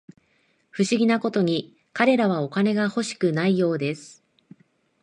[0.71, 4.23] 不思議なことに、彼らはお金が欲しくないようです